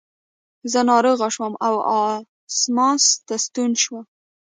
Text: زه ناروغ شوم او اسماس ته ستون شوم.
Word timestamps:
زه 0.71 0.79
ناروغ 0.89 1.19
شوم 1.35 1.53
او 1.67 1.73
اسماس 2.51 3.03
ته 3.27 3.35
ستون 3.45 3.71
شوم. 3.83 4.05